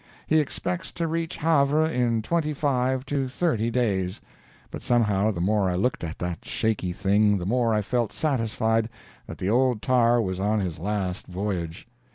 [0.25, 4.19] He expects to reach Havre in twenty five to thirty days,
[4.71, 8.89] but somehow the more I looked at that shaky thing the more I felt satisfied
[9.27, 11.87] that the old tar was on his last voyage.